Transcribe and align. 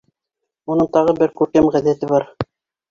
Уның 0.75 0.89
тағы 0.97 1.15
бер 1.21 1.37
күркәм 1.43 1.71
ғәҙәте 1.77 2.13
бар. 2.15 2.31